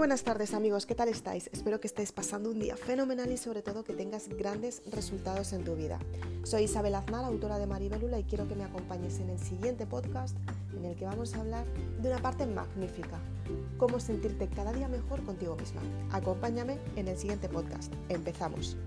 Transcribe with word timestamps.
buenas 0.00 0.24
tardes 0.24 0.54
amigos, 0.54 0.86
¿qué 0.86 0.94
tal 0.94 1.10
estáis? 1.10 1.50
Espero 1.52 1.78
que 1.78 1.86
estéis 1.86 2.10
pasando 2.10 2.50
un 2.50 2.58
día 2.58 2.74
fenomenal 2.74 3.30
y 3.30 3.36
sobre 3.36 3.60
todo 3.60 3.84
que 3.84 3.92
tengas 3.92 4.30
grandes 4.30 4.80
resultados 4.90 5.52
en 5.52 5.62
tu 5.62 5.76
vida. 5.76 5.98
Soy 6.42 6.62
Isabel 6.62 6.94
Aznar, 6.94 7.22
autora 7.22 7.58
de 7.58 7.66
Maribelula 7.66 8.18
y 8.18 8.24
quiero 8.24 8.48
que 8.48 8.54
me 8.54 8.64
acompañes 8.64 9.20
en 9.20 9.28
el 9.28 9.38
siguiente 9.38 9.84
podcast 9.84 10.38
en 10.74 10.86
el 10.86 10.96
que 10.96 11.04
vamos 11.04 11.34
a 11.34 11.40
hablar 11.42 11.66
de 12.00 12.08
una 12.08 12.22
parte 12.22 12.46
magnífica, 12.46 13.18
cómo 13.76 14.00
sentirte 14.00 14.48
cada 14.48 14.72
día 14.72 14.88
mejor 14.88 15.22
contigo 15.22 15.54
misma. 15.56 15.82
Acompáñame 16.12 16.78
en 16.96 17.06
el 17.06 17.18
siguiente 17.18 17.50
podcast. 17.50 17.92
Empezamos. 18.08 18.78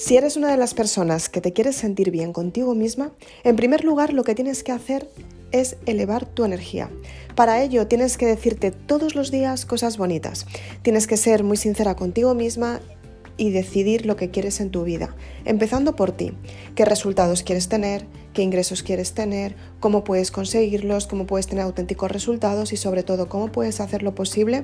Si 0.00 0.16
eres 0.16 0.36
una 0.36 0.52
de 0.52 0.56
las 0.56 0.74
personas 0.74 1.28
que 1.28 1.40
te 1.40 1.52
quieres 1.52 1.74
sentir 1.74 2.12
bien 2.12 2.32
contigo 2.32 2.76
misma, 2.76 3.10
en 3.42 3.56
primer 3.56 3.82
lugar 3.82 4.12
lo 4.12 4.22
que 4.22 4.36
tienes 4.36 4.62
que 4.62 4.70
hacer 4.70 5.10
es 5.50 5.76
elevar 5.86 6.24
tu 6.24 6.44
energía. 6.44 6.88
Para 7.34 7.60
ello 7.64 7.88
tienes 7.88 8.16
que 8.16 8.24
decirte 8.24 8.70
todos 8.70 9.16
los 9.16 9.32
días 9.32 9.66
cosas 9.66 9.98
bonitas. 9.98 10.46
Tienes 10.82 11.08
que 11.08 11.16
ser 11.16 11.42
muy 11.42 11.56
sincera 11.56 11.96
contigo 11.96 12.32
misma 12.34 12.80
y 13.36 13.50
decidir 13.50 14.06
lo 14.06 14.14
que 14.14 14.30
quieres 14.30 14.60
en 14.60 14.70
tu 14.70 14.84
vida, 14.84 15.16
empezando 15.44 15.96
por 15.96 16.12
ti. 16.12 16.32
¿Qué 16.76 16.84
resultados 16.84 17.42
quieres 17.42 17.68
tener? 17.68 18.06
¿Qué 18.38 18.44
ingresos 18.44 18.84
quieres 18.84 19.14
tener? 19.14 19.56
¿Cómo 19.80 20.04
puedes 20.04 20.30
conseguirlos? 20.30 21.08
¿Cómo 21.08 21.26
puedes 21.26 21.48
tener 21.48 21.64
auténticos 21.64 22.08
resultados? 22.08 22.72
Y 22.72 22.76
sobre 22.76 23.02
todo, 23.02 23.28
¿cómo 23.28 23.50
puedes 23.50 23.80
hacer 23.80 24.04
lo 24.04 24.14
posible 24.14 24.62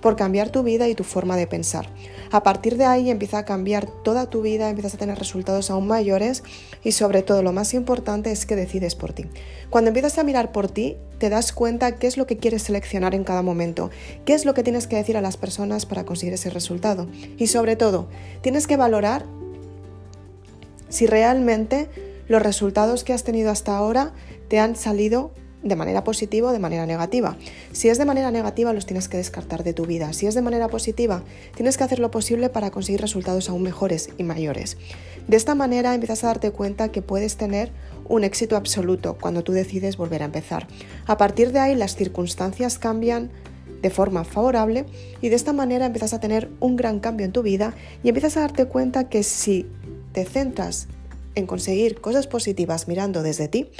por 0.00 0.14
cambiar 0.14 0.50
tu 0.50 0.62
vida 0.62 0.86
y 0.86 0.94
tu 0.94 1.02
forma 1.02 1.36
de 1.36 1.48
pensar. 1.48 1.88
A 2.30 2.44
partir 2.44 2.76
de 2.76 2.84
ahí 2.84 3.10
empieza 3.10 3.38
a 3.38 3.44
cambiar 3.44 3.86
toda 3.86 4.30
tu 4.30 4.42
vida, 4.42 4.70
empiezas 4.70 4.94
a 4.94 4.98
tener 4.98 5.18
resultados 5.18 5.72
aún 5.72 5.88
mayores 5.88 6.44
y 6.84 6.92
sobre 6.92 7.22
todo 7.22 7.42
lo 7.42 7.52
más 7.52 7.74
importante 7.74 8.30
es 8.30 8.46
que 8.46 8.54
decides 8.54 8.94
por 8.94 9.12
ti. 9.12 9.24
Cuando 9.70 9.88
empiezas 9.88 10.18
a 10.18 10.22
mirar 10.22 10.52
por 10.52 10.68
ti, 10.68 10.96
te 11.18 11.28
das 11.28 11.50
cuenta 11.50 11.96
qué 11.96 12.06
es 12.06 12.16
lo 12.16 12.28
que 12.28 12.36
quieres 12.36 12.62
seleccionar 12.62 13.16
en 13.16 13.24
cada 13.24 13.42
momento, 13.42 13.90
qué 14.24 14.34
es 14.34 14.44
lo 14.44 14.54
que 14.54 14.62
tienes 14.62 14.86
que 14.86 14.94
decir 14.94 15.16
a 15.16 15.20
las 15.20 15.36
personas 15.36 15.84
para 15.84 16.04
conseguir 16.04 16.34
ese 16.34 16.50
resultado. 16.50 17.08
Y 17.36 17.48
sobre 17.48 17.74
todo, 17.74 18.06
tienes 18.42 18.68
que 18.68 18.76
valorar 18.76 19.26
si 20.88 21.08
realmente 21.08 21.88
los 22.28 22.42
resultados 22.42 23.04
que 23.04 23.12
has 23.12 23.24
tenido 23.24 23.50
hasta 23.50 23.76
ahora 23.76 24.12
te 24.48 24.58
han 24.58 24.76
salido 24.76 25.32
de 25.62 25.76
manera 25.76 26.04
positiva 26.04 26.50
o 26.50 26.52
de 26.52 26.58
manera 26.58 26.86
negativa. 26.86 27.36
Si 27.72 27.88
es 27.88 27.98
de 27.98 28.04
manera 28.04 28.30
negativa, 28.30 28.72
los 28.72 28.86
tienes 28.86 29.08
que 29.08 29.16
descartar 29.16 29.64
de 29.64 29.72
tu 29.72 29.84
vida. 29.86 30.12
Si 30.12 30.26
es 30.26 30.34
de 30.34 30.42
manera 30.42 30.68
positiva, 30.68 31.22
tienes 31.54 31.76
que 31.76 31.84
hacer 31.84 31.98
lo 31.98 32.10
posible 32.10 32.48
para 32.48 32.70
conseguir 32.70 33.00
resultados 33.00 33.48
aún 33.48 33.62
mejores 33.62 34.10
y 34.18 34.22
mayores. 34.22 34.76
De 35.26 35.36
esta 35.36 35.54
manera 35.54 35.94
empiezas 35.94 36.22
a 36.22 36.28
darte 36.28 36.52
cuenta 36.52 36.92
que 36.92 37.02
puedes 37.02 37.36
tener 37.36 37.72
un 38.08 38.22
éxito 38.22 38.56
absoluto 38.56 39.16
cuando 39.20 39.42
tú 39.42 39.52
decides 39.52 39.96
volver 39.96 40.22
a 40.22 40.26
empezar. 40.26 40.68
A 41.06 41.16
partir 41.16 41.52
de 41.52 41.58
ahí, 41.58 41.74
las 41.74 41.96
circunstancias 41.96 42.78
cambian 42.78 43.30
de 43.82 43.90
forma 43.90 44.24
favorable 44.24 44.86
y 45.20 45.28
de 45.28 45.36
esta 45.36 45.52
manera 45.52 45.86
empiezas 45.86 46.14
a 46.14 46.20
tener 46.20 46.50
un 46.60 46.76
gran 46.76 47.00
cambio 47.00 47.26
en 47.26 47.32
tu 47.32 47.42
vida 47.42 47.74
y 48.02 48.08
empiezas 48.08 48.36
a 48.36 48.40
darte 48.40 48.66
cuenta 48.66 49.08
que 49.08 49.22
si 49.22 49.66
te 50.12 50.24
centras 50.24 50.88
en 51.36 51.46
conseguir 51.46 52.00
cosas 52.00 52.26
positivas 52.26 52.88
mirando 52.88 53.22
desde 53.22 53.46
ti, 53.46 53.70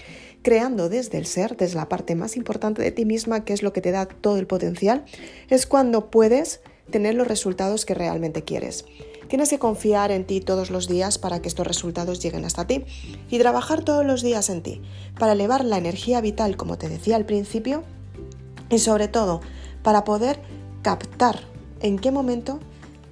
creando 0.42 0.88
desde 0.88 1.18
el 1.18 1.26
ser, 1.26 1.56
desde 1.56 1.74
la 1.76 1.88
parte 1.88 2.14
más 2.14 2.36
importante 2.36 2.82
de 2.82 2.92
ti 2.92 3.04
misma, 3.04 3.44
que 3.44 3.52
es 3.52 3.64
lo 3.64 3.72
que 3.72 3.80
te 3.80 3.90
da 3.90 4.06
todo 4.06 4.38
el 4.38 4.46
potencial, 4.46 5.04
es 5.48 5.66
cuando 5.66 6.10
puedes 6.10 6.60
tener 6.90 7.14
los 7.14 7.26
resultados 7.26 7.84
que 7.84 7.94
realmente 7.94 8.44
quieres. 8.44 8.84
Tienes 9.28 9.50
que 9.50 9.58
confiar 9.58 10.12
en 10.12 10.24
ti 10.24 10.40
todos 10.40 10.70
los 10.70 10.86
días 10.86 11.18
para 11.18 11.42
que 11.42 11.48
estos 11.48 11.66
resultados 11.66 12.22
lleguen 12.22 12.44
hasta 12.44 12.66
ti 12.66 12.84
y 13.28 13.38
trabajar 13.40 13.84
todos 13.84 14.06
los 14.06 14.22
días 14.22 14.50
en 14.50 14.62
ti 14.62 14.82
para 15.18 15.32
elevar 15.32 15.64
la 15.64 15.78
energía 15.78 16.20
vital, 16.20 16.56
como 16.56 16.78
te 16.78 16.88
decía 16.88 17.16
al 17.16 17.26
principio, 17.26 17.82
y 18.70 18.78
sobre 18.78 19.08
todo 19.08 19.40
para 19.82 20.04
poder 20.04 20.38
captar 20.82 21.40
en 21.80 21.98
qué 21.98 22.12
momento 22.12 22.60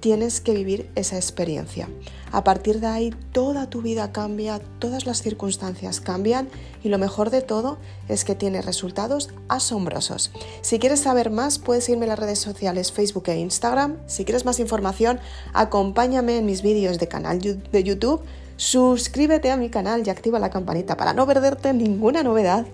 tienes 0.05 0.39
que 0.39 0.53
vivir 0.53 0.87
esa 0.93 1.15
experiencia. 1.15 1.89
A 2.31 2.43
partir 2.43 2.79
de 2.79 2.85
ahí 2.85 3.09
toda 3.31 3.71
tu 3.71 3.81
vida 3.81 4.11
cambia, 4.11 4.61
todas 4.77 5.07
las 5.07 5.23
circunstancias 5.23 5.99
cambian 5.99 6.47
y 6.83 6.89
lo 6.89 6.99
mejor 6.99 7.31
de 7.31 7.41
todo 7.41 7.79
es 8.07 8.23
que 8.23 8.35
tiene 8.35 8.61
resultados 8.61 9.31
asombrosos. 9.47 10.29
Si 10.61 10.77
quieres 10.77 10.99
saber 10.99 11.31
más 11.31 11.57
puedes 11.57 11.89
irme 11.89 12.05
a 12.05 12.09
las 12.09 12.19
redes 12.19 12.37
sociales 12.37 12.91
Facebook 12.91 13.29
e 13.29 13.39
Instagram. 13.39 13.97
Si 14.05 14.25
quieres 14.25 14.45
más 14.45 14.59
información 14.59 15.19
acompáñame 15.55 16.37
en 16.37 16.45
mis 16.45 16.61
vídeos 16.61 16.99
de 16.99 17.07
canal 17.07 17.39
de 17.39 17.83
YouTube. 17.83 18.21
Suscríbete 18.57 19.49
a 19.49 19.57
mi 19.57 19.71
canal 19.71 20.03
y 20.05 20.11
activa 20.11 20.37
la 20.37 20.51
campanita 20.51 20.97
para 20.97 21.13
no 21.13 21.25
perderte 21.25 21.73
ninguna 21.73 22.21
novedad. 22.21 22.67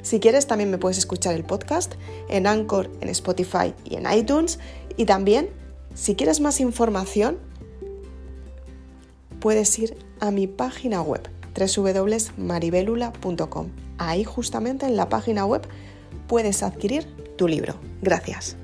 Si 0.00 0.20
quieres 0.20 0.46
también 0.46 0.70
me 0.70 0.78
puedes 0.78 0.96
escuchar 0.96 1.34
el 1.34 1.44
podcast 1.44 1.96
en 2.30 2.46
Anchor, 2.46 2.88
en 3.02 3.10
Spotify 3.10 3.74
y 3.84 3.96
en 3.96 4.10
iTunes 4.10 4.58
y 4.96 5.04
también 5.04 5.50
si 5.98 6.14
quieres 6.14 6.40
más 6.40 6.60
información, 6.60 7.38
puedes 9.40 9.76
ir 9.80 9.98
a 10.20 10.30
mi 10.30 10.46
página 10.46 11.02
web 11.02 11.28
www.maribelula.com. 11.58 13.66
Ahí 13.98 14.22
justamente 14.22 14.86
en 14.86 14.94
la 14.96 15.08
página 15.08 15.44
web 15.44 15.62
puedes 16.28 16.62
adquirir 16.62 17.08
tu 17.36 17.48
libro. 17.48 17.74
Gracias. 18.00 18.56